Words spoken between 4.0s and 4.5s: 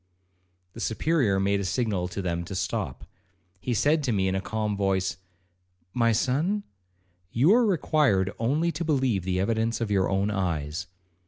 to me in a